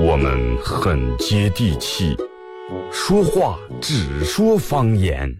[0.00, 2.16] 我们很接地气，
[2.90, 5.32] 说话只说方言。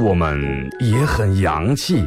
[0.00, 2.04] 我们也很洋气，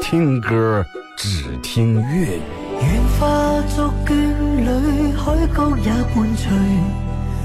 [0.00, 0.82] 听歌
[1.18, 2.40] 只听粤语。
[2.80, 4.14] 愿化作眷
[4.56, 7.03] 侣，海角也伴随。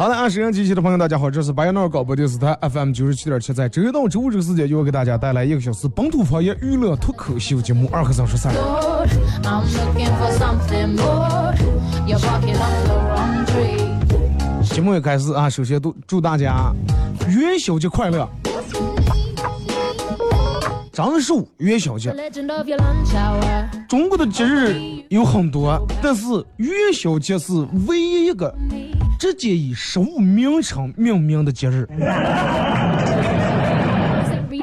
[0.00, 8.50] 好的，二十人机器的朋友，大家好，这是白羊闹广播电视台 FM 九十七点七，在周一到周五这个时间，就会给大家带来一个小时本土方言娱乐脱口秀节目《二和三十三》。
[14.74, 16.72] 节目一开始啊，首先都祝大家
[17.28, 18.26] 元宵节快乐！
[21.00, 22.14] 张寿元宵节，
[23.88, 24.76] 中国的节日
[25.08, 26.26] 有很多，但是
[26.58, 27.54] 元宵节是
[27.86, 28.54] 唯一一个。
[29.18, 31.88] 直接以食物名称命名的节日，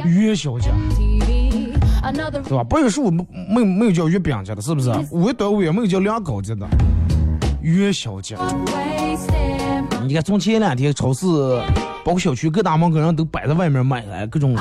[0.05, 0.69] 元宵节，
[2.47, 2.63] 是吧？
[2.63, 4.91] 八月十五没没没有叫月饼节的，是不是？
[5.09, 6.67] 五月端午也没有叫凉糕节的，
[7.63, 8.37] 元宵节。
[10.05, 11.25] 你看，从前两天超市，
[12.07, 14.55] 包括小区各大门口人都摆在外面卖来各种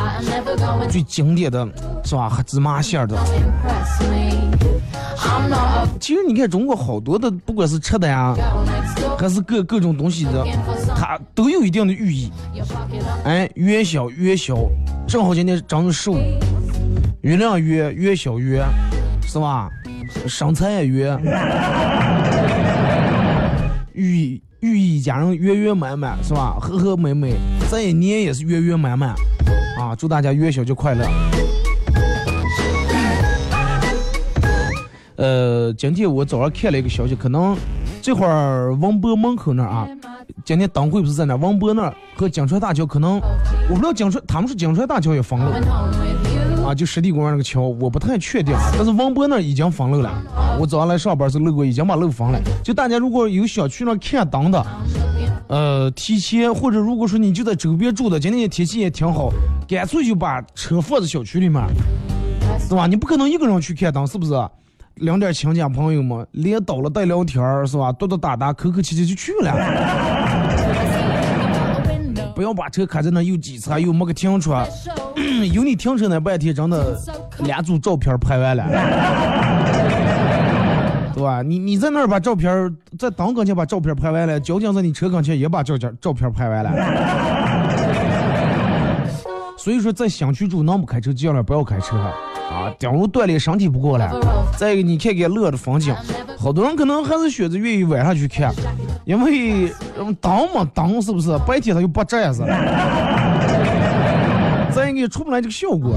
[0.90, 1.64] 最经典的，
[2.02, 2.28] 是吧？
[2.28, 3.16] 和芝麻馅的。
[6.00, 8.34] 其实你看，中国好多的，不管是吃的呀。
[9.16, 10.44] 还是各各种东西的，
[10.96, 12.32] 它都有一定的寓意。
[13.22, 14.56] 哎，元宵元宵，
[15.06, 16.18] 正好今天正月十五，
[17.20, 18.66] 月亮圆，元宵圆，
[19.22, 19.70] 是吧？
[20.26, 21.16] 生财圆，
[23.94, 26.56] 寓意寓意一家人圆圆满满，是吧？
[26.58, 27.34] 和和美美，
[27.70, 29.10] 这一年也是圆圆满满。
[29.78, 31.06] 啊，祝大家元宵节快乐！
[35.16, 37.56] 呃，今天我早上看了一个消息，可能。
[38.00, 39.88] 这会儿王博门口那儿啊，
[40.44, 41.36] 今天党会不是在那儿？
[41.36, 43.20] 王博那儿和江川大桥可能，
[43.68, 45.60] 我不知道江川，他们是江川大桥也封了
[46.66, 48.52] 啊，就湿地公园那个桥，我不太确定。
[48.76, 50.10] 但是王波那儿已经封路了，
[50.58, 52.40] 我早上来上班时路过，已经把路封了。
[52.64, 54.66] 就大家如果有想去那看灯的，
[55.46, 59.30] 呃，提前或者如果说你就在周边住的，今天天气也挺好，
[59.68, 61.62] 干脆就把车放在小区里面，
[62.58, 62.88] 是吧？
[62.88, 64.32] 你不可能一个人去看灯，是不是？
[64.96, 67.92] 领点亲家朋友们，连到了带聊天是吧？
[67.92, 69.54] 嘟嘟哒哒，客客气气就去了。
[72.34, 74.66] 不要把车开在那又挤车又没个停车，
[75.52, 76.96] 有你停车那半天真的
[77.40, 78.64] 两组照片拍完了，
[81.14, 81.42] 对吧？
[81.42, 86.70] 你你在那儿把照片在档跟前把照片拍完了，交警在你车跟前也把照片照片拍完了。
[89.58, 94.08] 所以说，在小区住能不开车尽量不要开车啊，顶如锻炼身体不够了。
[94.56, 95.92] 再一个，你看看乐的风景，
[96.38, 98.54] 好多人可能还是选择愿意晚上去看，
[99.04, 99.72] 因为
[100.20, 101.36] 灯嘛灯是不是？
[101.46, 102.44] 白天它又不这样子。
[102.46, 103.45] 再
[104.96, 105.96] 一个，出不来这个效果，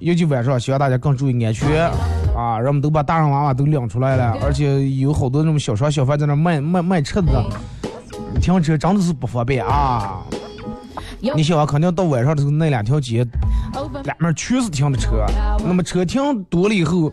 [0.00, 1.90] 尤其晚上，希望大家更注意安全
[2.36, 2.58] 啊！
[2.58, 7.28] 人们都把大人娃娃都领出来了，而且有好多那种小商小贩在那卖卖卖车子，
[8.40, 10.22] 停车真的是不方便啊！
[11.34, 13.26] 你想啊，肯定到晚上的时候，那两条街
[14.04, 15.24] 两面全是停的车，
[15.64, 17.10] 那么车停多了以后，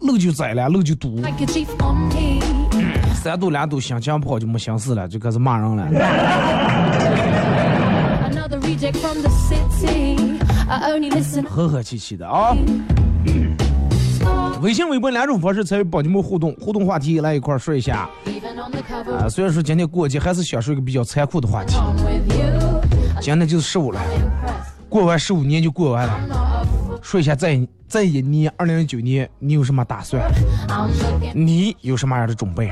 [0.00, 1.20] 路就窄了，路就堵，
[3.14, 5.88] 三堵两堵，心情不好就没心思了，就开始骂人了。
[11.48, 12.54] 和和气气的啊！
[14.60, 18.08] 微信、微博两种方式参与帮你们互动，互动话题来一块说一下。
[19.18, 21.74] 啊，虽然说今天过节，还是想说一个比较残酷的话题。
[23.20, 24.00] 今天就是十五了，
[24.88, 26.66] 过完十五年就过完了。
[27.00, 27.58] 说一下，在
[27.92, 30.22] 在一年二零一九年，你有什么打算？
[31.34, 32.70] 你有什么样的准备？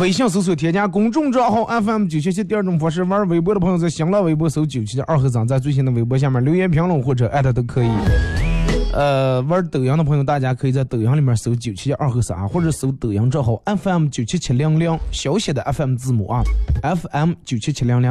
[0.00, 7.88] 微信搜索添加公众账号 FM 九七七，第二种方式玩微博的朋友在新浪微博搜九七七二和尚，在最新的微博下面留言评论或者艾特都可以。
[8.92, 16.42] 呃，玩抖音的朋友，大家可以在抖音里面搜九七七二和尚，或者搜抖音账号 FM 九七七零零，小写的 FM 字母啊
[16.82, 18.10] ，FM 九七七零零。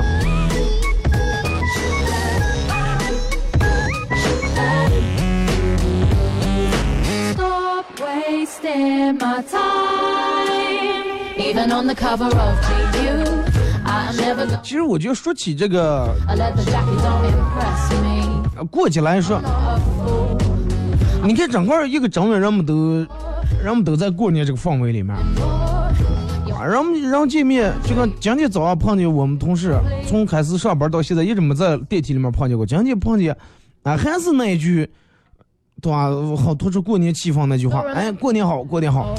[14.63, 16.15] 其实我觉得说起这个
[18.69, 19.41] 过去来说，
[21.23, 23.06] 你看整个一个整月，人们都
[23.63, 25.15] 人们都在过年这个氛围里面
[26.56, 29.77] 啊，人们人见面，就跟今天早上碰见我们同事，
[30.07, 33.35] 从开始上班到现在一直没在电梯里面碰见过，今天碰见
[33.83, 34.89] 啊，还是那一句。
[35.81, 36.10] 对吧？
[36.38, 39.16] 好，突出过年气氛那句话，哎，过年好，过年好。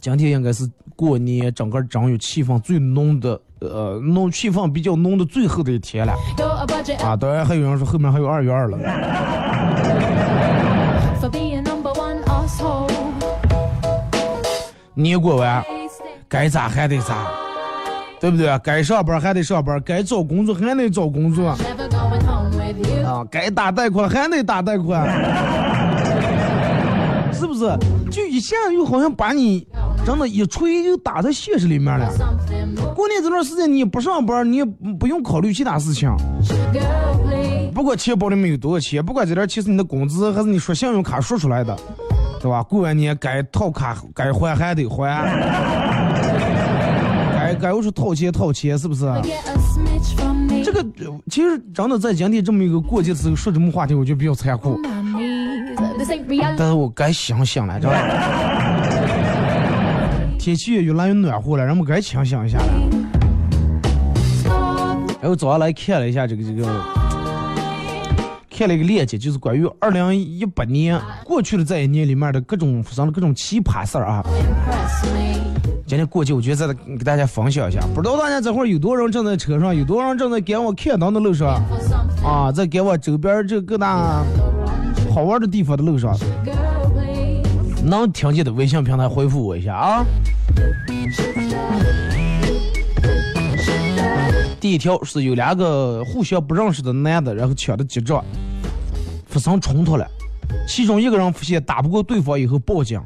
[0.00, 6.14] 今天应该是过年整个整月气氛最浓的，呃，浓气氛比较浓的最后的一天了。
[7.02, 8.78] 啊，当然还有人说后面还有二月二了。
[14.94, 15.62] 年过完，
[16.26, 17.28] 该咋还得咋。
[18.20, 18.58] 对不对？
[18.64, 21.56] 该上班还得上班，该找工作还得找工作，
[23.04, 25.06] 啊，该打贷款还得打贷款，
[27.32, 27.70] 是不是？
[28.10, 29.66] 就一下又好像把你
[30.04, 32.10] 真的一锤就打在现实里面了。
[32.94, 34.64] 过年这段时间你不上班，你也
[34.98, 36.10] 不用考虑其他事情，
[37.74, 41.76] 不管钱包里面有多少钱，不管这点钱是你的工资还是你刷信用卡刷出来的，
[42.40, 42.62] 对吧？
[42.62, 45.24] 过完年该套卡该还还得还。
[47.38, 49.06] 该该又是套钱套钱，是不是？
[50.70, 50.86] 这个
[51.30, 54.78] 其实真的在今天这么一个过节时候说这么话题，我觉得比较残酷。
[56.58, 57.98] 但是我该想想了，知道吧？
[60.38, 62.64] 天气也越来越暖和了，人们该清醒一下了。
[65.20, 66.64] 然后早上来看了一下这个这个，
[68.50, 74.22] 看了一个链接，就是关于二零一八年过去的这一年里面的各种发生的各种奇葩事儿啊。
[75.88, 77.80] 今天过去，我觉得再给大家分享一下。
[77.94, 81.62] 不知道大家这会儿有多少人正在车上，有多少人正在赶往看灯的路上，
[82.22, 84.22] 啊，在赶往周边这各大
[85.14, 86.14] 好玩的地方的路上，
[87.82, 90.04] 能听见的微信平台回复我一下啊。
[94.60, 98.22] 第一条是有两个互相不认识的男的，然后抢的结账，
[99.24, 100.06] 发生冲突了，
[100.68, 103.00] 其中一个人发现打不过对方以后报警，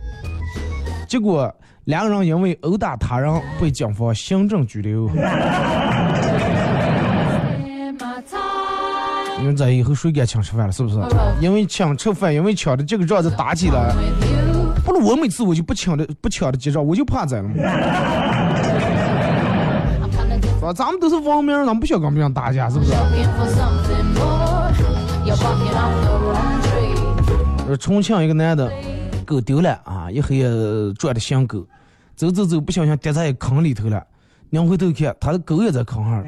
[1.13, 1.55] 结果。
[1.85, 5.11] 两个人因为殴打他人被警方行政拘留。
[9.39, 10.73] 你们在以后谁敢请吃饭了？
[10.73, 10.97] 是不是？
[11.39, 13.93] 因为请吃饭，因为抢的这个账子打起来。
[14.87, 17.49] 不是我每次我就不抢的不抢的结账，我就怕这了。
[20.63, 22.95] 啊，咱们都是网名，咱们不想跟别人打架，是不是？
[27.77, 28.73] 重庆一个男的。
[29.25, 30.02] 狗丢了啊！
[30.13, 30.43] 一黑
[30.99, 31.67] 转的小狗，
[32.15, 34.05] 走走走，不小心跌在坑里头了。
[34.51, 36.23] 两回头看，他的狗也在坑上。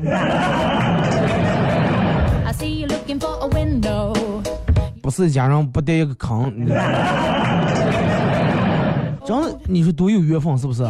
[5.02, 6.50] 不是家人不得一个坑。
[9.26, 10.82] 真的，你说多有缘分是不是.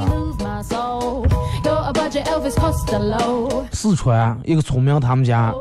[3.72, 5.52] 四川一个村民他们家，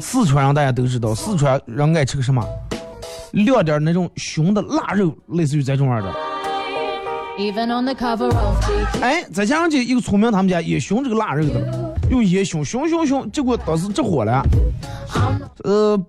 [0.00, 2.44] 四川人大家都知道，四川人爱吃个什么？
[3.44, 6.14] 撂点那种熊的腊肉，类似于这种样的。
[9.02, 14.42] 哎，再加上这一个村民他们家也熊这个腊肉的，用烟熊熊熊熊，结果当时着火了，
[15.64, 16.02] 呃，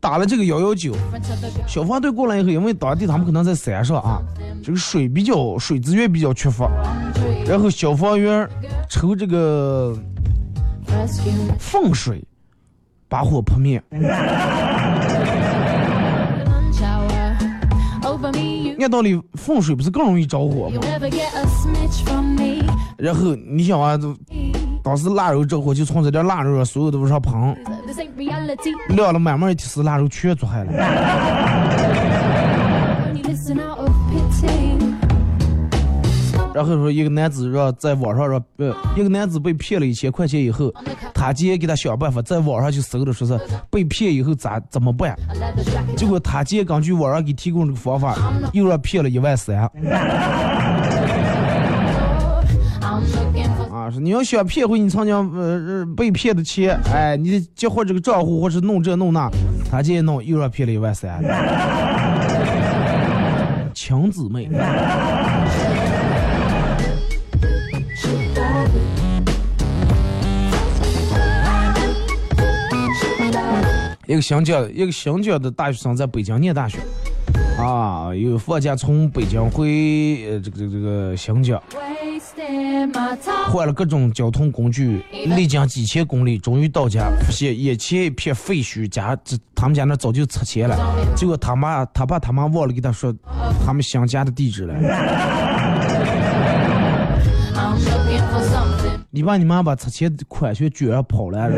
[0.00, 0.92] 打了这个幺幺九.
[1.68, 4.20] 消防队过来以后，因为当地他们可能在山上啊，
[4.62, 6.68] 这个水比较水资源比较缺乏，
[7.46, 8.48] 然后消防员
[8.88, 9.96] 抽这个.
[11.58, 12.24] 粪水
[13.08, 13.82] 把火扑灭。
[18.80, 20.80] 按道理放水不是更容易着火吗.
[22.98, 24.16] 然后你想啊，就
[24.82, 27.34] 当时腊肉着火，就从这点腊肉啊，所有都往上喷
[27.86, 28.74] ，This ain't reality.
[28.94, 30.72] 亮了满满一提是腊肉全做坏了。
[33.12, 34.94] Only listen out of pity.
[36.54, 40.72] 然后说一个男子让在网上让呃，一个男子被骗了一千块钱以后，
[41.26, 43.36] 他姐给他想办法在网上去搜的，说是
[43.68, 45.12] 被骗以后咋怎么办.
[45.96, 48.16] 结果他姐根据网上给提供这个方法，
[48.52, 49.70] 又让骗了一万三啊！
[53.90, 59.28] 说你要想骗回你曾经呃呃被骗的钱，哎，你得激活这个账户或是弄这弄那，
[59.68, 61.20] 他姐一弄又让骗了一万三，
[63.74, 64.48] 亲姊妹。
[74.06, 76.78] 一个新疆一个新疆的大学生在北京念大学，
[77.58, 81.60] 啊，有放假从北京回呃这个这个这个新疆，
[83.50, 90.76] 换了各种交通工具，历经几千公里，终于到家，发现眼前一片废墟，家这他们家那早就拆迁了，
[91.16, 93.12] 结果他妈他爸他妈忘了给他说
[93.66, 94.74] 他们新家的地址了。
[99.10, 101.50] 你爸你妈把拆迁款全卷跑了。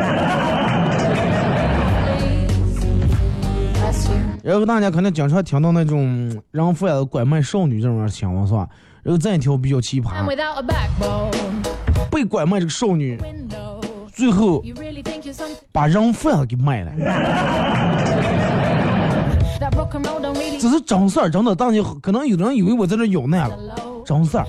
[4.42, 8.68] 然后大家可能经常听到那种人贩子拐卖少女这种情况是吧
[9.02, 10.25] 然后再一条比较奇葩
[12.11, 13.18] 被拐卖这个少女
[14.12, 14.62] 最后
[15.73, 16.92] 把人贩子给卖了
[20.59, 23.57] 只是真事儿真的当年可能有人以为我在这儿有难了
[24.04, 24.45] 真事儿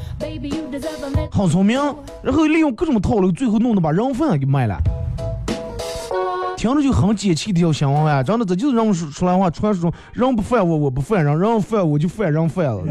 [1.31, 1.79] 很聪明
[2.23, 4.77] 然后利用各种套路最后弄得把人贩子给卖了
[6.59, 8.21] 听着就很解气的一条新闻啊！
[8.21, 12.81] 真的，这就是人们说出来话，传说中人不犯我，我不犯人，人犯我就犯人贩子。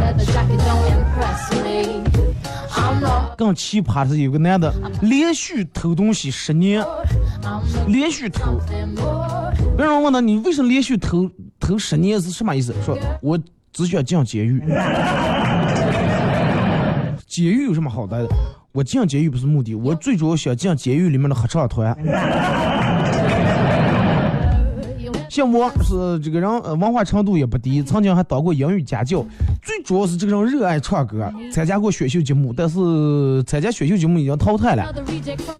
[0.00, 2.02] Leather jacket don't impress me.
[2.70, 3.36] I'm not.
[3.36, 4.72] 更奇葩的是，有个男的
[5.02, 6.82] 连续偷东西十年，
[7.88, 8.58] 连续偷。
[9.76, 12.74] 别人问他你为什么连续偷偷十年是什么意思？
[12.82, 13.38] 说我
[13.70, 14.62] 只想进监狱。
[17.26, 18.28] 监狱有什么好待的？
[18.74, 21.96] 我进监狱不是目的，我最主要想进监狱里面的合唱团。
[25.30, 29.24] 像我是这个人，呃文化程度也不低，曾经还当过英语家教。
[29.62, 34.92] 最主要是这个人热爱唱歌，参加过选秀节目，但是参加选秀节目已经淘汰了.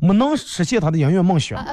[0.01, 1.65] 没能实现他的音乐梦想。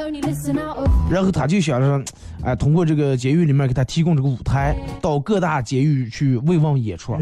[1.10, 2.04] 然后他就想着，
[2.44, 7.18] 哎，通过这个监狱里面给他提供这个舞台，到各大监狱去慰问演出。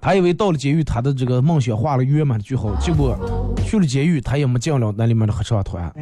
[0.00, 2.74] 他以为到了监狱，他的这个梦想画了圆满的句号。
[2.76, 3.14] 结果
[3.64, 5.92] 去了监狱，他也没进了那里面的合唱团。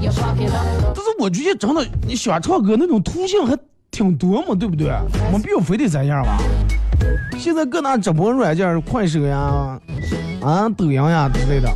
[0.00, 3.58] 但是我觉得真的，你喜欢唱歌那种途径还
[3.90, 4.88] 挺多嘛，对不对？
[5.32, 6.38] 没必要非得这样吧。
[7.36, 9.78] 现在各大直播软件，快手呀、
[10.40, 11.68] 啊抖音呀之类的。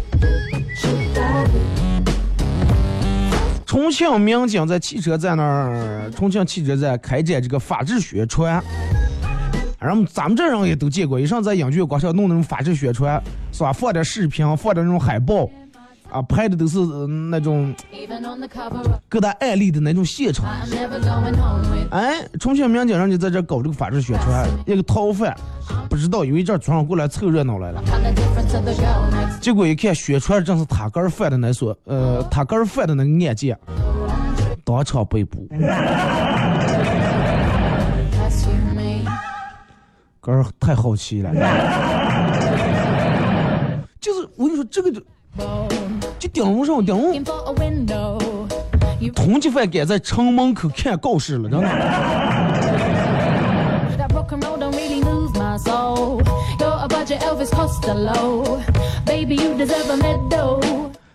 [3.73, 8.63] 重庆民警在汽车站那儿，重庆汽车站开展这个法制宣传。
[9.81, 13.19] 然后咱们这人也都见过，一上在影剧广场弄那种法制宣传，
[13.51, 13.73] 是吧？
[13.73, 15.49] 放点视频，放点那种海报，
[16.13, 16.79] 啊，拍的都是、
[17.31, 17.75] 那种
[19.09, 20.47] 各大案例的那种现场。
[21.91, 25.35] 哎，重庆民警人就在这搞这个法制宣传，一个逃犯
[25.89, 27.83] 不知道有一阵早上过来凑热闹来了，
[29.41, 33.59] 结果一看宣传正是他哥儿犯的那所呃他哥儿犯的那个案件，
[34.65, 35.49] 当场被捕，
[40.21, 41.33] 哥儿太好奇了，
[43.99, 45.03] 就是我跟你说这个就
[46.23, 46.95] 就顶楼上顶.
[49.01, 51.69] You 通缉犯敢在城门口看告示了，真的。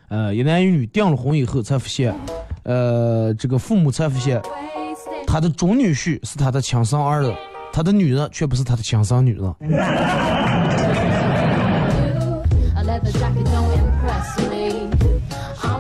[0.09, 2.13] 呃，一男一女订了婚以后才发现，
[2.63, 4.41] 呃，这个父母才发现，
[5.25, 7.33] 他的准女婿是他的亲生儿子，
[7.71, 9.55] 他的女人却不是他的亲生女儿。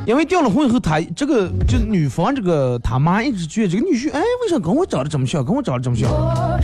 [0.07, 6.09] 因为订了婚以后，他这个就女方这个他妈一直觉得这个女婿，哎，为啥跟我长得这么像，跟我长得这么像？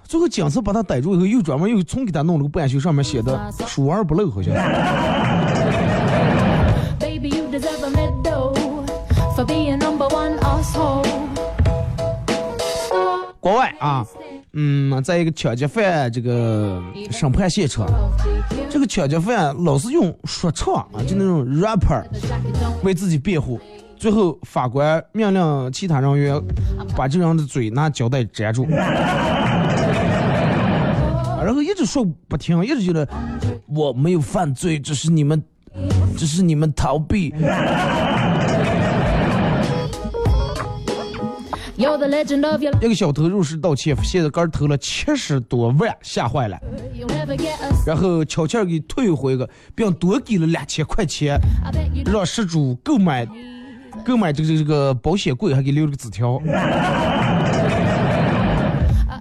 [0.04, 4.54] 最后警察把他逮住以后，又专门又重给他弄了个半袖，上面写的 “疏而不漏”，好像。
[13.38, 14.06] 国外啊，
[14.54, 17.86] 嗯，在一个抢劫犯这个审判现场，
[18.70, 22.02] 这个抢劫犯老是用说唱啊，就那种 rapper
[22.82, 23.60] 为自己辩护。
[24.04, 26.38] 最后，法官命令其他人员
[26.94, 28.66] 把这个人的嘴拿胶带粘住，
[31.42, 33.08] 然后一直说不听，一直觉得
[33.66, 35.42] 我没有犯罪，只是你们，
[36.18, 37.34] 只是你们逃避。
[41.78, 46.60] 一个小偷入室盗窃，现在刚偷了七十多万，吓坏了。
[47.86, 51.40] 然后悄悄给退回个，并多给了两千块钱
[52.04, 53.26] 让失主购买
[54.04, 56.40] 购买这个这个保险柜，还给留了个纸条。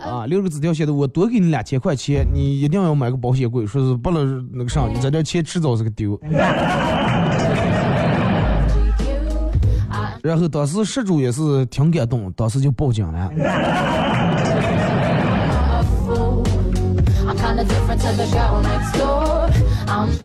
[0.03, 6.19] 啊，留了个纸条，写的我多给你两千块钱，你一定要买个保险柜，说是不能那个啥，你这点钱迟早是个丢。
[10.21, 13.31] 然后当时失主也是挺感动，当时就报警了。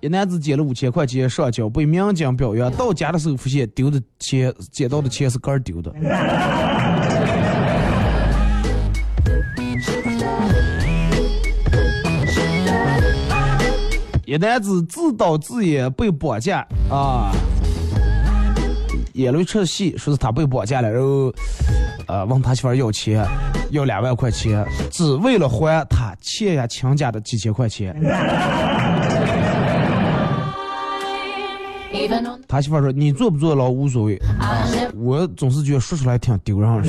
[0.01, 2.71] 一男子捡了五千块钱上交，被民警表扬。
[2.71, 5.93] 到家的时候发现丢的钱，捡到的钱是个人丢的。
[14.25, 17.33] 一男子自导自演被绑架啊，
[19.15, 21.33] 演了一出戏，说是他被绑架了，然后
[22.07, 23.27] 呃问他媳妇要钱，
[23.71, 27.97] 要两万块钱，只为了还他欠下亲家的几千块钱。
[32.47, 34.21] 他媳妇说：“你坐不坐牢无所谓，
[34.97, 36.89] 我总是觉得说出来挺丢人的。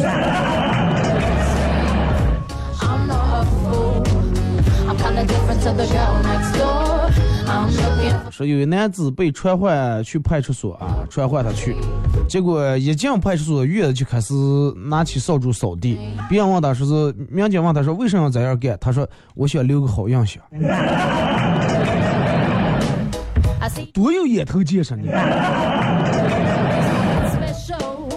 [8.31, 11.75] 说有一男子被传唤去派出所啊，传唤他去，
[12.27, 14.33] 结果一进派出所，院子就开始
[14.75, 15.99] 拿起扫帚扫地。
[16.29, 18.77] 别人问他说是，民警问他说为什么要这样干？
[18.79, 20.41] 他说我想留个好印象。
[23.93, 25.07] 多有眼头见识你
[27.29, 28.09] ！special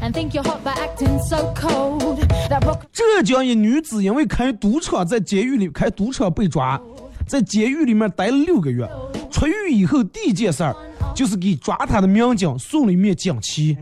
[0.00, 2.18] and think you're hot by acting so cold.
[2.48, 6.80] That rock 浙江一女子因为开赌场在监狱里开赌场被抓，
[7.26, 8.88] 在监狱里面待了六个月，
[9.30, 10.74] 出狱以后第一件事儿
[11.14, 13.76] 就是给抓他的民警送了一面锦旗，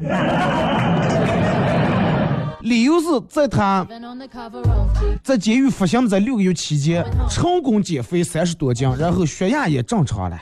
[2.63, 3.87] 理由是在他
[5.23, 10.39] 在监狱服刑的这六个月期间，成功减肥三十多斤，然后血压也正常了。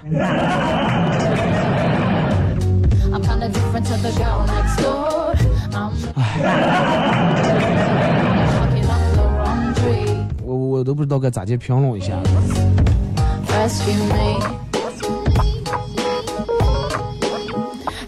[10.42, 12.14] 我我都不知道该咋去评论一下。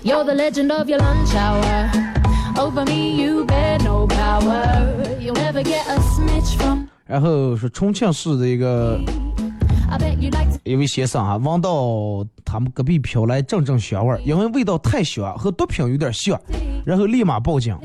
[0.03, 2.18] You're the legend of your lunch hour.
[2.59, 4.97] Over me, you bear no power.
[5.21, 8.99] You'll never get a snitch from 然后是重庆市的一 bet
[10.77, 16.37] 位先生啊，闻到他们隔壁飘来阵阵香味儿，因为味道太香，和毒品有点像，
[16.85, 17.79] 然后立马报警。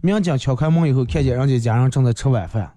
[0.00, 2.72] 民警敲开门以后，看见人家家人正在吃晚饭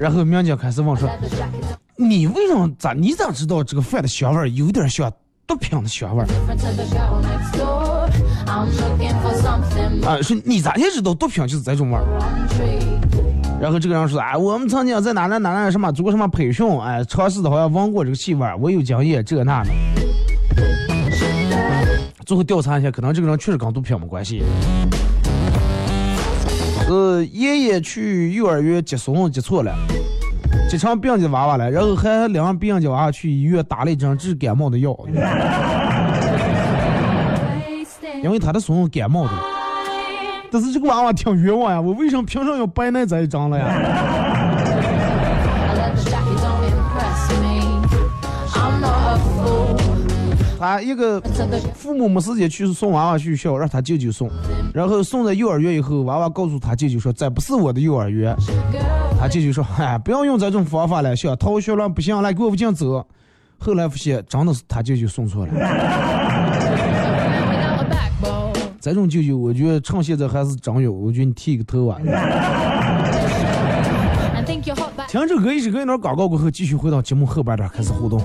[0.00, 5.12] 然后民警开始问说 leather jackets.：“ 你为什么咋你咋知道这个饭的香味儿有点像
[5.46, 6.26] 毒品的香味儿
[10.06, 10.16] 啊？
[10.22, 12.04] 是你咋也知道毒品就是这种味儿？”
[13.60, 19.70] 然后这个人说：“哎，我们曾经在哪哪哪哪什么做过什么培训，哎，尝试的好像闻过这个气味儿，我有经验，这那的。”
[22.24, 24.42] 最后调查一下，可能这个人确实跟毒品没关系。
[26.88, 29.76] 呃，爷爷去幼儿园接送接错了，
[30.68, 34.96] 接成病的娃娃了，然后还领着别人家娃娃去医院打了一针治感冒的药，
[38.22, 39.30] 因为他的孙子感冒的。
[40.52, 43.66] 但是这个娃娃挺冤枉呀，我为什么凭什么要白那这一张了呀？
[50.58, 51.18] 他一个
[51.74, 54.30] 父母没时间去送娃娃去学校，让他舅舅送。
[54.74, 58.36] 然后送在幼儿园以后，娃娃告诉他舅舅说：“这不是我的幼儿园。
[59.20, 63.06] 他舅舅说：“哎，不要用这种方法来，想逃学了不行，来给我往前走。”
[63.60, 65.52] 后来发现真的是他舅舅送错了。
[68.80, 71.98] 这种舅舅，我觉得趁现在还是真有，我觉得你剃个头啊。
[75.06, 78.24] 听这歌一首歌一段广告过后，继续回到节目后半段开始互动。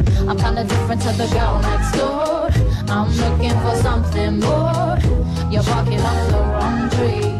[0.31, 2.49] I'm kinda different to the girl next door.
[2.87, 4.97] I'm looking for something more.
[5.51, 7.31] You're barking up the wrong tree.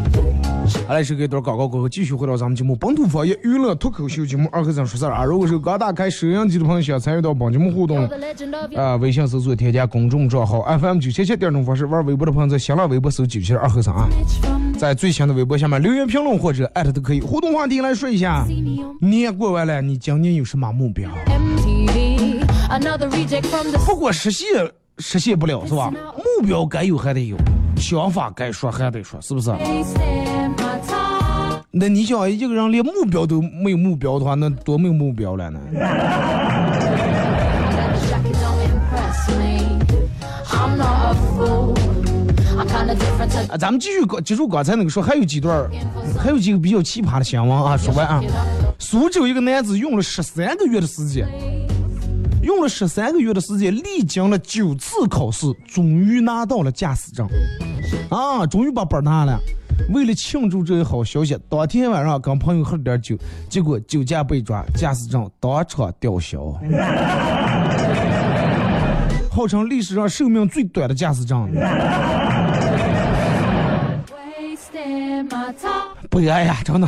[0.90, 5.24] 好嘞，是给一段广告过后，继续回到咱们节目本土方言娱乐脱口秀节目二和尚说事儿啊。
[5.24, 8.06] 如果是刚打开收音机的朋友，想参与到帮节目互动
[8.76, 14.10] 啊，微信搜索添加公众账号 FM 九七七第二种方式，玩微博的朋友在新浪微博搜九七二和尚啊
[14.78, 17.22] 在最新的微博下面留言评论或者艾特都可以。
[17.22, 18.46] 互动话题来说一下
[19.00, 21.10] 年过完了，你今年有什么目标？
[23.86, 24.48] 不过实现
[25.00, 25.92] 实现不了是吧？
[26.18, 27.36] 目标该有还得有，
[27.76, 29.52] 想法该说还得说，是不是.
[31.74, 35.60] 那你想一个人连目标都没有目标的话，那多没有目标了呢
[43.50, 45.70] 啊，咱们继续刚接触刚才那个说，还有几段儿，
[46.20, 47.76] 还有几个比较奇葩的新闻啊。
[47.76, 48.22] 说完啊，
[48.78, 51.28] 苏州一个男子用了十三个月的时间，
[52.44, 57.28] 用了十三个月的时间，历经了九次考试，终于拿到了驾驶证，
[58.10, 59.40] 啊，终于把本儿拿了。
[59.90, 63.16] 为了庆祝这一好消息，当天晚上跟朋友喝了点酒，
[63.48, 66.40] 结果酒驾被抓，驾驶证当场吊销，
[69.32, 71.48] 号称历史上寿命最短的驾驶证。
[76.10, 76.88] 悲哀呀，真的。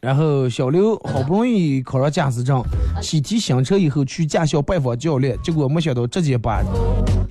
[0.00, 2.62] 然后小刘好不容易考上驾驶证，
[3.02, 6.62] 喜提新车以后去驾校拜访教练，结果没想到直接把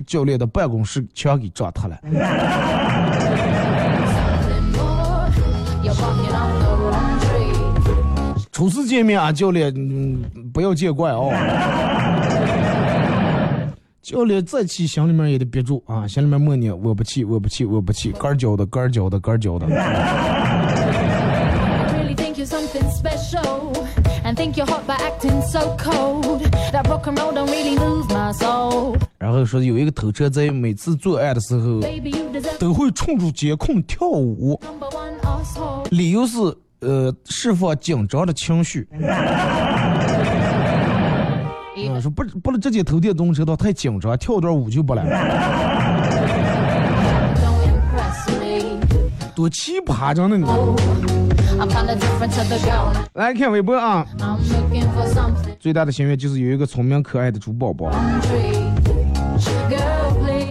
[0.06, 1.98] 教练的办公室墙给撞塌了。
[8.52, 11.30] 初次见面啊，教练，嗯，不要见怪哦。
[14.08, 19.66] 教练再气，心里面也得憋住啊，心里面默念：我不气，我不气，我不气，杆儿教的，杆儿教的，杆儿教的。
[29.18, 31.78] 然后说有一个偷车贼，每次作案的时候
[32.58, 34.58] 都会冲出监控跳舞。
[35.90, 36.38] 理由是
[36.80, 38.88] 呃释放紧张的情绪。
[41.98, 45.18] 嗯，说不不能直接偷电动车道太紧张，跳段舞就不来了.
[49.34, 50.44] 多奇葩着呢你.
[53.14, 54.04] 来看微博啊
[55.60, 57.88] 最大的心愿就是有一个聪明可爱的猪宝宝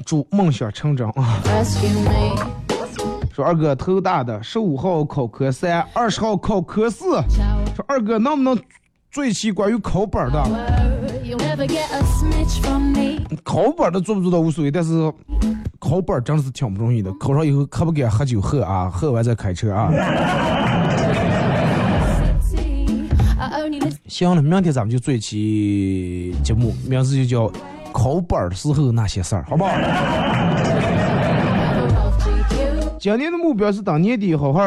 [0.06, 1.42] 祝梦想成真啊.
[3.34, 7.22] 说二哥头大的，十五号考科三，二十号考科四。
[7.76, 8.58] 说二哥能不能
[9.18, 10.44] 做一期关于考本儿的.
[13.44, 15.12] 考本儿的做不做到无所谓，但是
[15.80, 17.12] 考本儿真的是挺不容易的。
[17.14, 19.92] 考上以后可不敢喝酒喝啊，喝完再开车啊。
[24.08, 27.52] 行了，明天咱们就做一期节目，名字就叫
[27.92, 29.72] “考本儿时候那些事儿”，好不好？
[33.00, 34.60] 今年的目标是等年底好好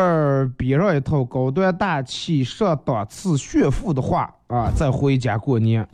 [0.57, 5.85] 编上一套高端大气上档次炫富的话啊，再回家过年，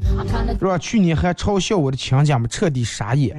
[0.59, 0.77] 是吧？
[0.77, 3.35] 去年还嘲笑我的亲家们彻底傻眼。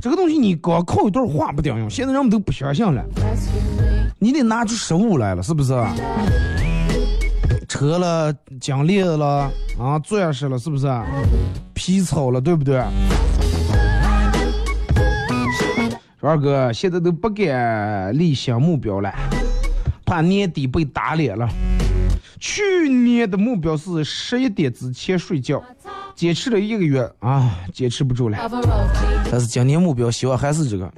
[0.00, 3.04] 这个东西你光靠一段话不顶用，现在人们都不相信了，
[4.18, 5.74] 你得拿出实物来了，是不是？
[7.68, 10.88] 车了，奖励了，啊，钻石了，是不是？
[11.74, 12.82] 皮草了，对不对？
[16.20, 19.14] 二哥现在都不敢立新目标了，
[20.04, 21.48] 怕年底被打脸了。
[22.40, 25.62] 去年的目标是十一点之前睡觉，
[26.16, 28.38] 坚持了一个月啊，坚持不住了。
[29.30, 30.90] 但是今年目标希望还是这个。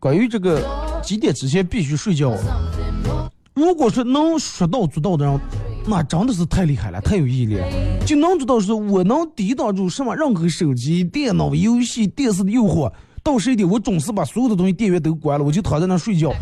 [0.00, 0.60] 关于这个
[1.02, 2.36] 几点之前必须睡觉，
[3.54, 5.40] 如果说能说到做到的人，
[5.86, 7.66] 那真的是太厉害了，太有毅力了。
[8.06, 12.90] 就能做到是，我能抵挡住什么任何手机、电脑、游戏、电视的诱惑。
[13.22, 16.32] 到十一点，我总是把所有的东西电源都关了，我就躺在那睡觉。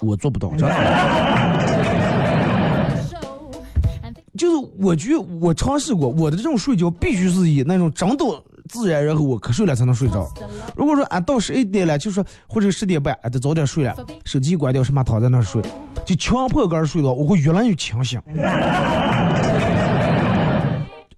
[0.00, 0.74] 我做不到，真的。
[4.36, 8.24] 就是我觉得我尝试过，我的这种睡觉必须是以那种真的
[8.68, 10.28] 自然，然后我瞌睡了才能睡着。
[10.76, 15.62] 如果说俺到十一点了，就说或者十点半，俺得早点睡了，手机关掉，什么躺在那睡，
[16.04, 18.20] 就强迫个人睡着，我会越来越清醒。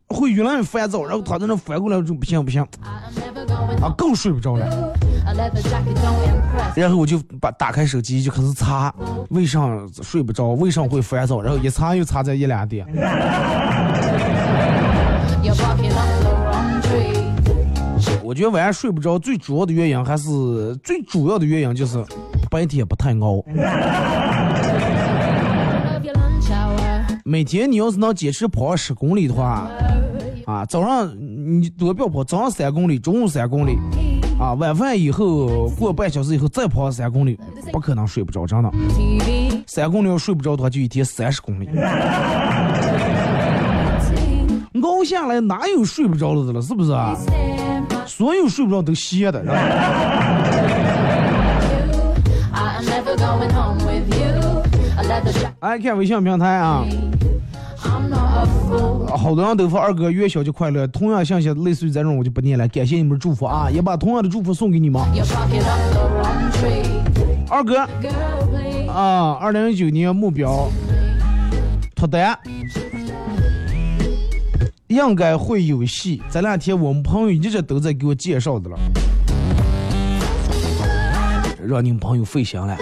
[0.08, 2.62] 会越来越烦躁，然后躺在那翻过来就不行不行，
[3.82, 4.66] 啊，更睡不着了。
[6.74, 8.94] 然后我就把打开手机就开始查，
[9.28, 9.68] 为啥
[10.02, 10.54] 睡不着？
[10.54, 11.42] 为啥会烦躁？
[11.42, 12.86] 然后一查又查在一两点。
[18.36, 22.04] 觉得晚上睡不着最主要的原因还是最主要的原因就是
[22.50, 23.42] 白天不太熬。
[27.24, 29.68] 每天你要是能坚持跑十公里的话。
[30.46, 33.76] 啊，早上你多不要跑，早上三公里，中午三公里，
[34.38, 37.36] 啊，晚饭以后过半小时以后再跑三公里，
[37.72, 38.70] 不可能睡不着，真的。
[39.66, 41.68] 三公里要睡不着的话，就一天三十公里。
[44.82, 47.16] 熬下来哪有睡不着了的了，是不是啊？
[48.06, 49.42] 所有睡不着都歇的。
[55.60, 56.84] 爱看微信平台啊。
[59.16, 65.00] 好多人都说二哥元宵节快乐，同样信息类似于这种我就不念了，感谢你们的祝福啊，也把同样的祝福送给你们。
[67.48, 67.78] 二哥
[68.92, 70.68] 啊，二零一九年目标
[71.94, 72.38] 脱单，
[74.88, 76.22] 应该会有戏。
[76.30, 78.78] 这两天我们朋友一直都在给我介绍的了，
[81.66, 82.76] 让你们朋友费心了。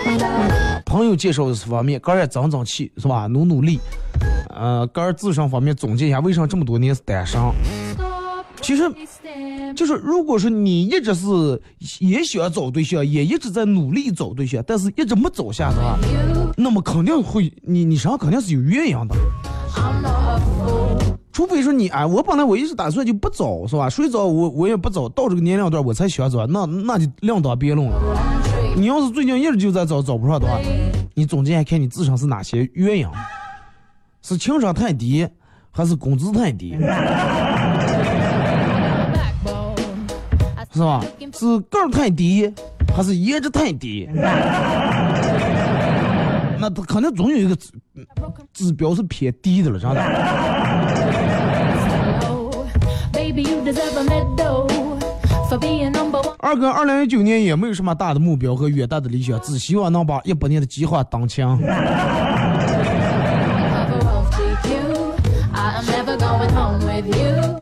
[0.85, 3.27] 朋友介绍的是方面，个人争争气是吧？
[3.27, 3.81] 努努力。
[4.55, 7.41] 呃，个人自身方面总结一下，为什么这么多年是单身？
[8.61, 8.83] 其实，
[9.75, 11.61] 就是如果说你一直是
[11.99, 15.99] 也想找对象，也一直在努力找对象，但是一直没找下的话，
[16.57, 19.15] 那么肯定会，你你身上肯定是有原因的。
[21.35, 23.91] 除非说你哎，我本来我一直打算就不找，是吧？
[23.91, 28.01] 谁找我我也不找，到这个年龄段我才想找，那那就另当别论了。
[28.77, 30.61] 你要是最近一直就在找找不上的话，
[31.15, 33.07] 你总结一下看你自身是哪些原因。
[34.23, 35.29] 是情商太低，
[35.73, 36.77] 还是工资太低？
[40.73, 41.05] 是吧？
[41.33, 42.49] 是个儿太低，
[42.97, 44.09] 还是颜值太低？
[46.61, 47.71] 那他肯定总有一个指
[48.53, 50.01] 指标是偏低的了，真的。
[56.39, 61.59] 二哥，二零一九年也没有什么大的目标和远大的理想，只希望能把一百年的计划当枪。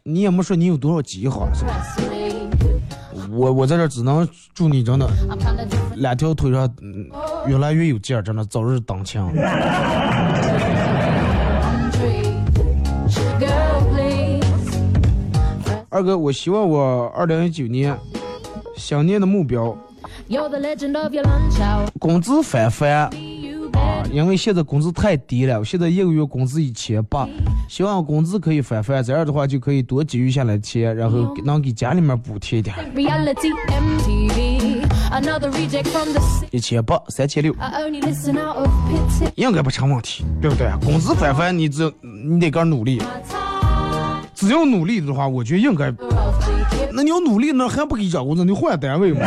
[0.02, 1.72] 你也没说你有多少计划，是吧？
[3.30, 5.08] 我我在这只能祝你真的
[5.96, 6.68] 两条腿上
[7.46, 9.32] 越来越有劲儿，真的早日当枪。
[15.92, 17.94] 二哥，我希望我二零一九年
[18.78, 19.76] 想年的目标，
[21.98, 23.10] 工资翻番。
[24.10, 27.28] 因为现在工资太低了，我现在一个月工资一千八，
[27.68, 32.74] 希望工资可以翻番，这样的话就可以多积蓄下来钱，然后能给家里面补贴一点。
[36.50, 37.54] 一千八，三千六，
[39.34, 40.70] 应该不成问题，对不对？
[40.82, 42.98] 工资翻番，你只你得个努力，
[44.42, 45.94] 只要努力的话，我觉得应该。
[46.92, 49.20] 那你要努力，那还不给涨工资，你换单位嘛？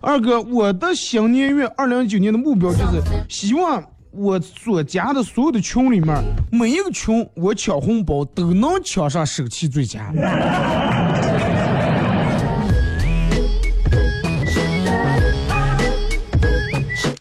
[0.00, 10.10] 二哥，我的新年月，二零一九年的目标就是希望我所加的所有的群里面，每一个群我抢红包都能抢上手气最佳。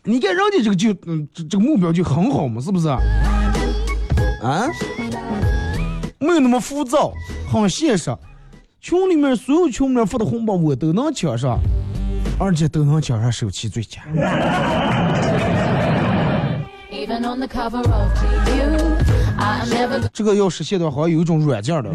[0.06, 2.90] 你看人家这个就嗯，这这个目标就很好嘛，是不是？
[2.90, 3.00] 啊？
[6.20, 7.14] 没有那么浮躁，
[7.50, 8.14] 很现实。
[8.82, 11.58] 群里面所有群里面发的红包我都能抢上。
[12.40, 14.02] 而且都能抢上手气最佳。
[20.12, 21.90] 这个要实现的话，好像有一种软件的，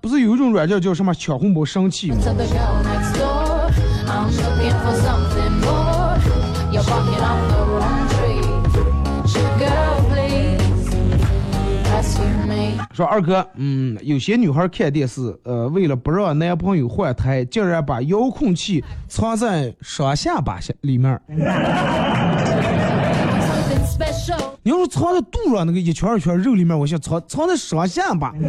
[0.00, 2.16] 不是有一种软件叫什么抢红包神器吗？
[12.96, 21.20] 说二哥，嗯，有些女孩看电视，呃，为了不让男朋友换台，竟然把遥控器藏在双下巴下里面。
[24.62, 28.32] 你要是藏在肚上那个一圈儿一圈儿肉里面，我想藏藏在双下巴。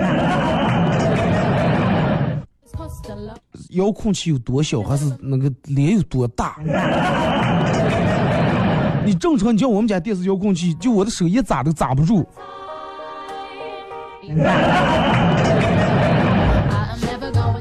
[3.72, 6.56] 遥控器有多小，还是那个脸有多大？
[9.06, 12.26] 你正常，你像我们家电视遥控器，就我的手一砸都砸不住。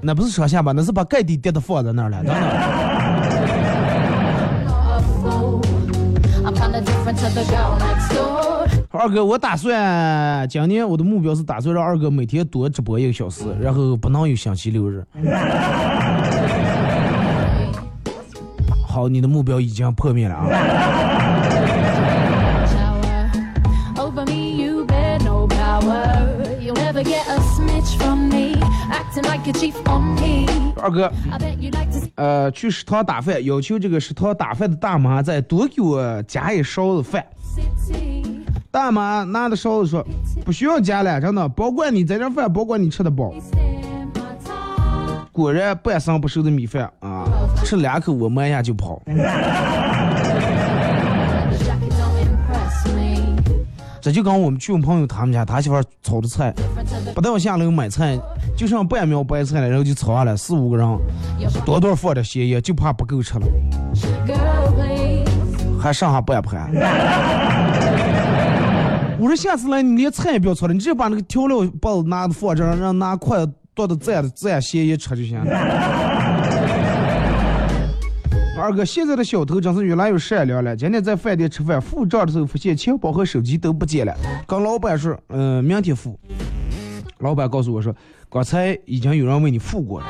[0.02, 2.22] 那不是上下巴，那是把盖底跌的放在那儿了。
[2.22, 2.44] 等等.
[8.90, 15.04] 二哥，我打算今年我的目标是打算让二哥每天多直播一个小时，然后不能有星期六日。
[18.86, 21.15] 好，你的目标已经破灭了啊！
[30.80, 31.10] 二哥
[32.16, 37.24] 呃，去食堂打饭，要求这个食堂打饭的大妈再多给我加一勺子饭。
[38.70, 40.06] 大妈拿着勺子说
[40.44, 43.32] ：“不需要加了，真的，保管你在这点饭，保管你吃得饱。
[43.32, 45.26] Stand my time.
[45.32, 47.24] ”果然半生不熟的米饭啊，
[47.64, 49.00] 吃两口我摸一下就跑。
[54.06, 56.54] 这就跟我们去我朋友他们家，他媳妇炒的菜，
[57.12, 58.16] 不带我下楼买菜，
[58.56, 60.86] 就剩半苗白菜了，然后就炒下来四五个人，
[61.64, 63.46] 多多放点咸盐，就怕不够吃了，
[65.80, 66.70] 还剩下半盘。
[69.18, 76.25] 我说下次来你连菜也不要炒了，你直接把那个调料包拿放这儿，让拿筷子剁的蘸的蘸咸盐吃就行了。
[78.66, 80.74] 二哥，现在的小偷真是越来越善良了。
[80.74, 84.12] 今天在饭店吃饭，付账的时候发现钱包和手机都不见了，
[84.44, 86.18] 跟老板说，嗯、明天付。
[87.18, 87.94] 老板告诉我说，
[88.28, 90.06] 刚才已经有人为你付过了。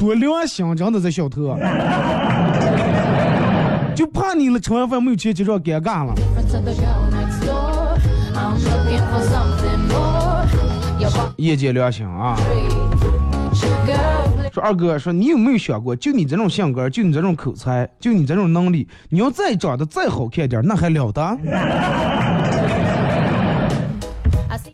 [0.00, 1.54] 多良心，真的这小偷，
[3.94, 6.14] 就怕你了，吃完饭没有钱结账，尴尬了。
[11.36, 12.38] 业界良心啊！
[14.52, 21.38] 说二哥，说你有没有想过，就你这种性格，就你这种口才，就你这种能力，你要再长得再好看点，那还了得？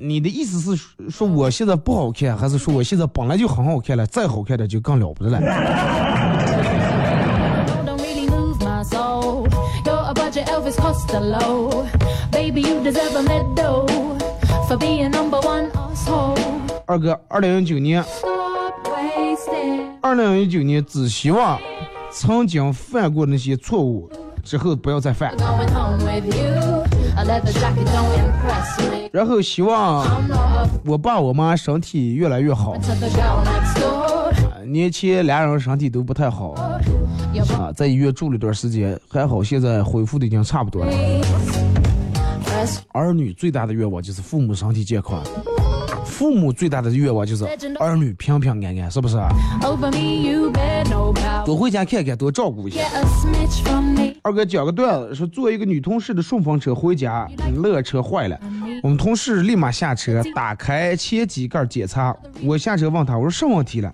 [0.01, 5.41] 你的意思是说说我现在不好看，还是说我现在本来就很好看了，再好看点就更了不得了？
[16.89, 18.03] 二哥二零一九年。
[20.01, 21.61] 二零一九年只希望
[22.11, 24.11] 曾经犯过那些错误
[24.43, 25.35] 之后不要再犯。
[29.13, 30.07] 然后希望
[30.87, 32.75] 我爸我妈身体越来越好
[34.65, 40.93] 年前俩人身体都不太好啊在医院住了一段时间还好现在恢复的已经差不多了。
[42.93, 45.23] 儿女最大的愿望就是父母身体健康。
[46.19, 47.45] 父母最大的愿望就是
[47.79, 49.17] 儿女平平安安，是不是.
[51.47, 52.83] 多回家看看，多照顾一下。
[54.23, 58.37] 二哥讲个段子，说坐一个女同事的顺风车回家，嗯乐车坏了，
[58.83, 62.13] 我们同事立马下车，打开前机盖检查。
[62.43, 63.93] 我下车问他，我说什么问题了？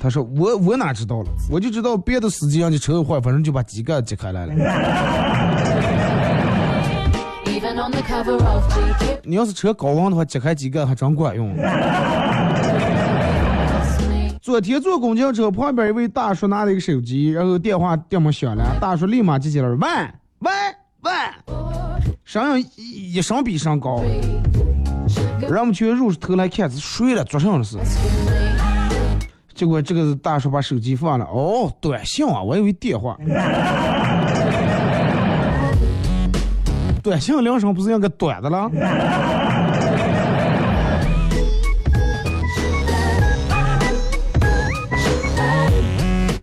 [0.00, 4.54] 他说我我哪知道了，我就知道别的司机让你车坏，反正就把机盖揭开来了。
[9.22, 11.54] 你要是车高温的话，解开几个还真管用。
[14.42, 19.76] 昨天坐公交车，旁边一位大叔拿了一个手机，然后电话电么响了，大叔立马接起来，喂
[20.38, 20.50] 喂
[21.02, 21.10] 喂，
[22.24, 24.02] 声音一一声比一声高，
[25.48, 29.18] 让我们全入头来看是谁了，做啥了是？Rescue me.
[29.54, 33.16] 结果这个大叔把手机放了，哦，短信啊，我以为电话。
[37.06, 38.68] 短信铃声不是应该短的了？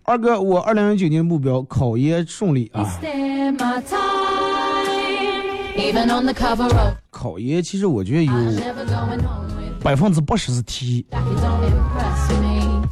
[0.04, 2.82] 二哥，我二零一九年目标考研顺利啊
[7.10, 8.32] 考研其实我觉得有
[9.82, 11.04] 百分之八十是 me.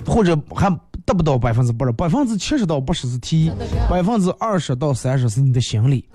[0.05, 0.69] 或者还
[1.07, 3.51] 达不到百分之八十，百分之七十到八十是 T，
[3.89, 6.07] 百分之二十到三十是你的心理。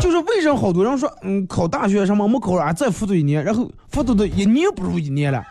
[0.00, 5.42] 就是为什么好多人说，嗯，考大学什么没考上，再复读一年，然后复读的一年不如一年了。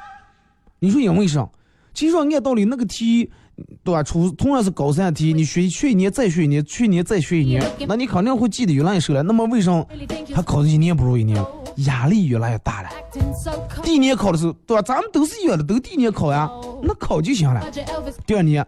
[0.79, 1.47] 你说因为啥？
[1.93, 3.29] 其实说按道理那个题，
[3.83, 4.03] 对吧？
[4.03, 9.23] 初同样是高三题，你学学一年再学一年，去年再学一年，那你肯定会记得越来越熟了。
[9.23, 9.85] 那么为什么
[10.33, 11.43] 还考的一年不如一年？
[11.85, 12.89] 压力越来越大了。
[13.83, 14.81] 第一年考的时候，对吧？
[14.81, 16.49] 咱们都是一样的，都第一年考呀，
[16.81, 17.63] 那考就行了。
[18.25, 18.65] 第二年，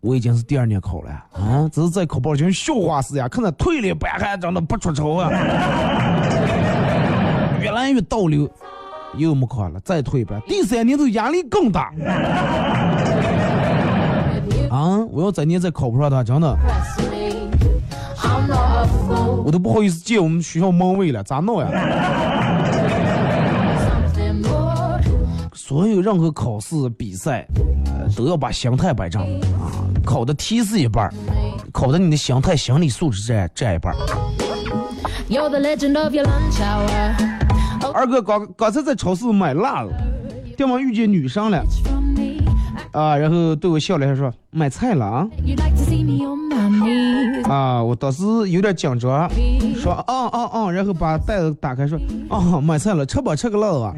[0.00, 5.30] 我已经是第二年考了啊，只是在考报就跟笑话似的呀，看着退了白还真的不出丑啊，
[7.60, 8.48] 越来越倒流，
[9.16, 11.92] 又没考了，再退一班，第三年就压力更大
[14.70, 14.98] 啊！
[15.10, 16.56] 我要再年再考不上他，真的.
[19.44, 21.68] 我都不好意思借我们学校门卫了，咋弄呀？
[25.66, 27.44] 所有任何考试比赛，
[27.86, 29.20] 呃，都要把心态摆正
[29.60, 31.12] 啊，考的题是一半儿，
[31.72, 33.92] 考的你的心态、心理素质占占一半.
[37.82, 39.90] Oh, 二哥刚刚才在超市买辣子，
[40.56, 41.60] 对方遇见女生了
[42.92, 45.26] 啊，然后对我笑了一下说买菜了啊.
[47.48, 49.28] 啊，我当时有点紧张，
[49.74, 51.98] 说啊啊啊，然后把袋子打开说
[52.28, 53.92] 啊买菜了，吃吧吃个辣子吧。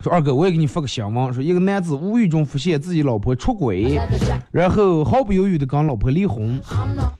[0.00, 4.00] 说二哥，我也给你发个新闻，说一个男子无意中发现自己老婆出轨，
[4.50, 6.60] 然后毫不犹豫的跟老婆离婚，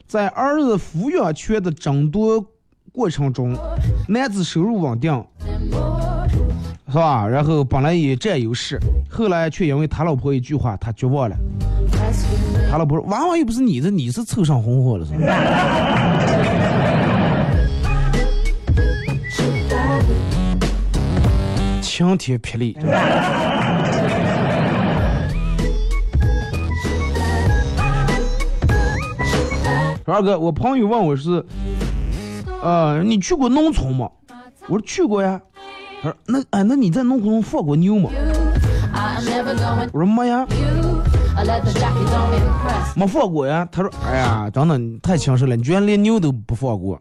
[0.06, 2.44] 在儿子抚养权的争夺
[2.92, 3.56] 过程中，
[4.08, 5.24] 男子收入稳定，
[6.88, 7.26] 是吧？
[7.26, 11.36] 然后本来也占优势，后来却因为他老婆一句话，他绝望了。
[12.70, 15.18] 他老婆说：“娃娃又不是你的，你是凑上红火了是吧？”
[21.95, 22.74] 晴天霹雳。
[30.07, 31.45] 二哥，我朋友问我是，
[32.62, 34.09] 呃，你去过农村吗？
[34.68, 35.38] 我说去过呀。
[36.03, 38.09] 他说那哎，那你在农村放过牛吗？
[39.93, 40.47] 我说没呀。
[42.97, 43.68] 没放过呀。
[43.70, 46.99] 他说：“哎呀，真的你太强势了，你居然连牛都不放过。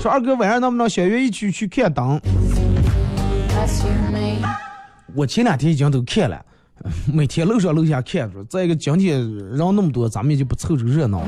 [0.00, 2.20] 说二哥晚上能不能小约一起去看灯？
[5.14, 6.44] 我前两天已经都看了，
[7.12, 8.44] 每天楼上楼下看着。
[8.44, 11.22] 再一个今天人那么多，咱们也就不凑这个热闹。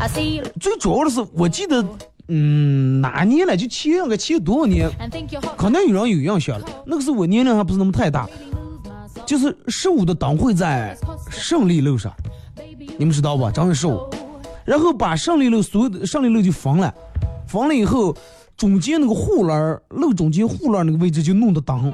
[0.00, 1.84] I see you 最主要的是，我记得，
[2.28, 3.56] 嗯，哪年了？
[3.56, 5.56] 就前个前多少年，and think you're hot.
[5.56, 6.66] 可能有人有印象了。
[6.86, 8.26] 那个时候我年龄还不是那么太大，
[9.26, 10.96] 就是十五的灯会在
[11.30, 12.12] 胜利路上，
[12.96, 13.50] 你们知道吧？
[13.50, 14.08] 正月十五。
[14.68, 16.94] 然后把胜利路所有的胜利路就封了，
[17.46, 18.14] 封了以后，
[18.54, 21.90] 中间那个护栏儿路中间护栏那个位置就弄的灯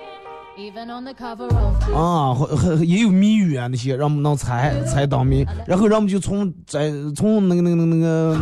[0.59, 2.37] even on the cover of 啊，
[2.85, 8.37] 也有谜语啊那些，让我们能猜猜当谜，然后让我们就从在从那个那个那个那个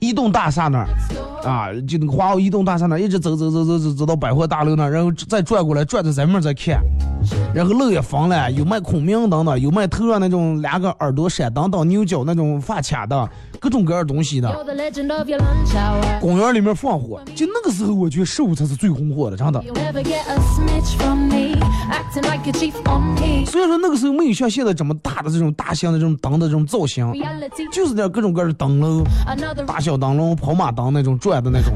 [0.00, 0.86] 移动大厦那儿
[1.42, 6.80] 啊，就那个华欧移动大厦那儿一直走走走走走走到百货大楼那儿，然后再转过来转到咱们再看，
[7.52, 13.28] 然后楼也封了，有卖孔明灯的，有卖头上那种两个耳朵闪灯的、牛角那种发卡的，
[13.60, 14.48] 各种各样东西的。
[16.20, 19.62] 公园里面放火，就那个时候我觉得食物才是最红火的，真的。
[23.46, 27.12] 虽然说那个时候没有像现在这么大的这种大型的这种灯的这种造型，
[27.72, 29.04] 就是点各种各样的灯笼，
[29.66, 31.74] 大小灯笼、跑马灯那种转的那种。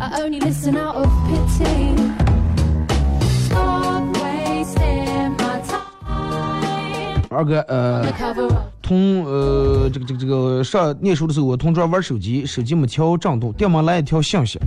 [7.30, 8.72] 二哥，呃。
[8.93, 14.61] 同呃这个这个这个上念书的时候，我同桌玩手机，手机没调震动，电门来一条信息，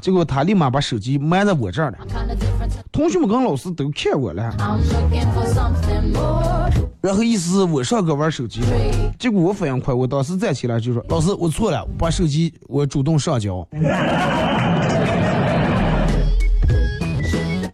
[0.00, 1.98] 结果他立马把手机埋在我这儿了。
[2.90, 4.56] 同学们跟老师都看我了，
[7.02, 8.68] 然后意思是我上课玩手机了。
[9.18, 13.68] 结果我反应快，我当时站起来就说：“老师，我错了，把手机我主动上交。”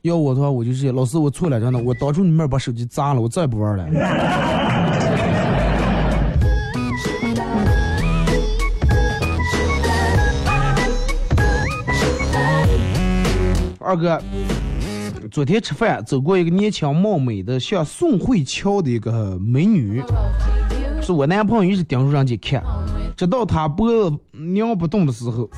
[0.03, 3.87] 要我的话，我就直接老师，我错了，真的，我当初你们把手机砸了，我再也不玩了。
[13.89, 14.21] 二哥，
[15.31, 20.03] 昨天吃饭走过一个年轻貌美的像宋慧乔的一个美女，
[21.01, 22.63] 是我男朋友一直盯着人家看，
[23.17, 25.49] 直到她脖子拧不动的时候，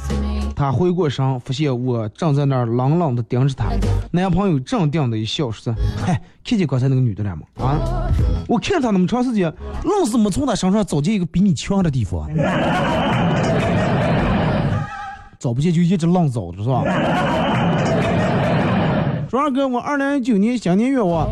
[0.55, 3.67] 他回过神，发现我正在那儿冷冷的盯着他。
[4.13, 7.43] 男朋友镇定的一笑，说：“嗨，看见刚才那个女的了吗？
[7.57, 7.81] 啊，
[8.47, 9.53] 我看她那么长时间，
[9.83, 12.31] 愣是没从她身上找见一个比你强的地方。
[15.41, 16.85] 找不见就一直愣找着，是吧？”
[19.31, 21.31] 说二哥，我二零一九年新年愿望.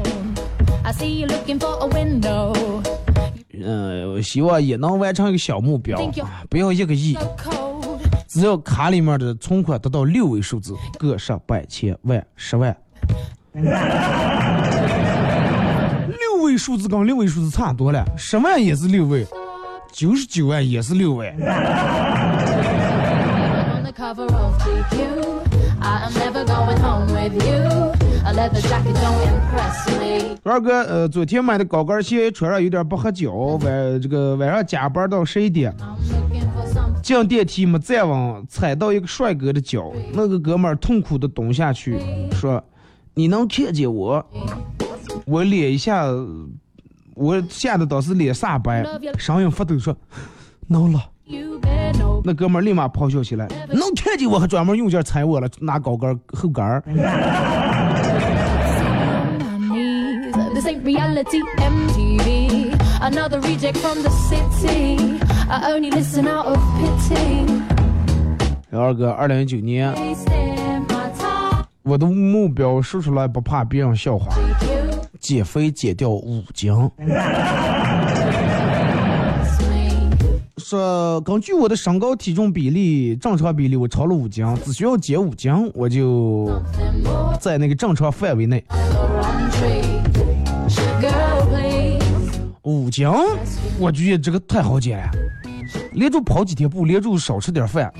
[3.61, 7.18] 嗯、我希望也能完成一个小目标，啊不要一个亿.
[8.28, 12.76] 只要卡里面的存款达到六位数字，个十百千万十万。
[16.07, 19.26] 六位数字跟六位数字差多了，十万也是六位，
[19.90, 21.34] 九十九万也是六位。
[30.45, 35.74] 二哥，呃，昨天买的高跟鞋穿上有点不合脚，晚这个晚上加班到十一点.
[37.03, 41.99] 进电梯没站稳，踩到一个帅哥的脚，那个哥们儿痛苦的蹲下去，
[42.33, 42.62] 说
[43.14, 44.24] ：“你能看见我？”
[45.24, 46.05] 我脸一下，
[47.14, 48.85] 我吓得当时脸煞白，
[49.16, 49.97] 声音发抖说
[50.68, 51.01] ：“能了。
[51.29, 52.22] You better know.
[52.24, 56.83] ”那哥们儿立马咆哮起来：“能看见我还专门用劲踩我了，拿高跟儿后跟儿。
[56.87, 56.97] On
[59.39, 60.33] my knees.
[60.55, 62.74] This ain't reality, MTV.
[63.01, 65.20] Another reject from the city.
[65.49, 67.47] I only listen out of pity.
[68.70, 69.95] 二哥，二零一九年
[71.83, 74.35] 我的目标说出来不怕别人笑话，
[75.20, 76.72] 减肥减掉五斤。
[80.69, 86.47] 说根据我的身高体重比例正常比例，我超了五斤，只需要减五斤，我就
[87.41, 88.62] 在那个正常范围内。
[92.64, 93.09] 五斤，
[93.79, 95.11] 我觉得这个太好减了，
[95.93, 97.91] 连着跑几天步，连着少吃点饭，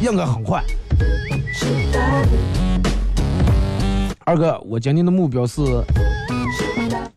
[0.00, 0.62] 应该很快。
[4.24, 5.60] 二哥，我今年的目标是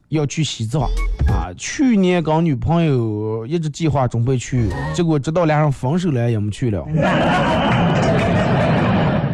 [0.10, 0.89] 要去西藏
[1.32, 1.52] 啊！
[1.58, 6.86] 去年跟女朋友一直计划准备去，结果直到俩人分手了也没去了。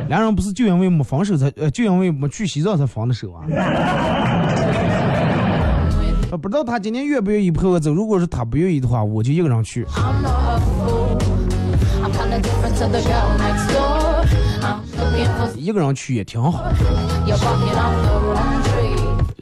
[0.07, 3.43] 俩人不是就因为没分手才呃，就因为没去西藏才分的手啊？
[6.31, 7.93] 呃，不知道他今天愿不愿意陪我走。
[7.93, 9.85] 如果是他不愿意的话，我就一个人去。
[15.55, 16.63] 一个人去也挺好。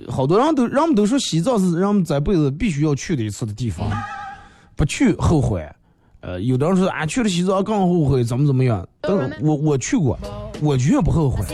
[0.09, 3.87] 好多人都人们都说西藏是人们这辈子必须要去的一次的地方，
[4.75, 5.67] 不去后悔。
[6.21, 8.87] 呃，有的人说啊，去了西藏更后悔，怎么怎么样。
[9.01, 10.17] 但是我我去过，
[10.61, 11.45] 我绝不后悔。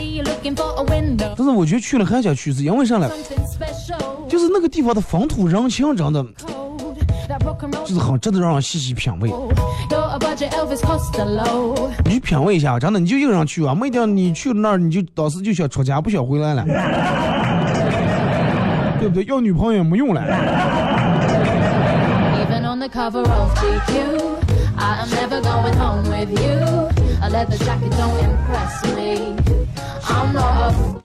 [1.36, 3.10] 但是我觉得去了还想去，是因为啥呢？
[4.28, 6.24] 就是那个地方的风土人情真的.
[7.84, 9.30] 就是很值得让人细细品味。
[12.04, 16.64] 你去品味一下，真的，你就一个人去啊，没定你去了那儿，你就当时就想出家，不想回来了，
[19.02, 19.24] 对不对？
[19.24, 20.22] 要女朋友也没用了。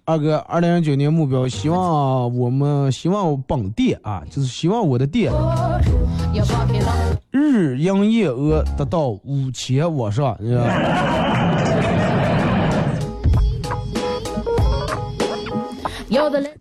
[0.05, 5.31] 二哥二零一九年目标希望我们希望我本地啊就是希望我的店
[7.31, 10.37] 日营业额达到五千我是吧？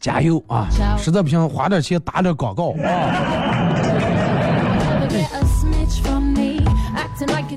[0.01, 0.68] 加油啊！
[0.99, 2.86] 实在不行，花点钱打点广告啊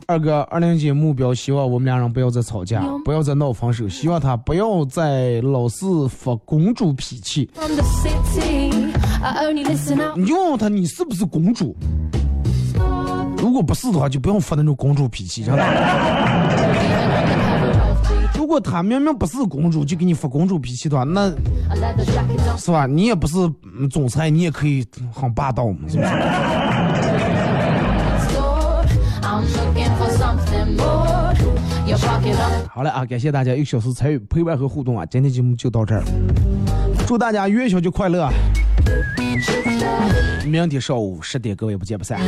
[0.08, 7.50] 二哥，二零一九目标，希望我们俩人不要再吵架，不要再闹分手，希望他不要再老是发公主脾气。
[10.16, 11.76] 你就问问他，你是不是公主？
[13.38, 15.64] 如果不是的话，就不用发那种公主脾气，真的。
[18.50, 21.30] 如果他明明不是公主，就给你发公主脾气的话，那
[22.58, 22.88] 是吧？
[22.88, 23.36] 你也不是
[23.92, 24.84] 总裁，你也可以
[25.14, 26.10] 很霸道嘛，是不是？
[32.74, 35.06] 好了啊，感谢大家一个小时参与陪伴和互动啊！
[35.06, 36.02] 今天节目就到这儿，
[37.06, 38.28] 祝大家元宵节快乐！
[40.44, 42.20] 明天上午十点，各位不见不散。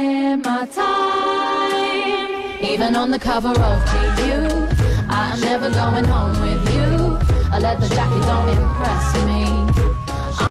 [0.00, 2.30] My time.
[2.62, 5.08] Even on the cover of GQ.
[5.08, 7.18] I am never going home with you.
[7.52, 9.67] A leather jacket don't impress me.